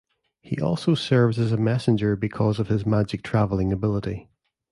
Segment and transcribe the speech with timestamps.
[0.41, 4.31] He also serves as a messenger because of his magic travelling ability.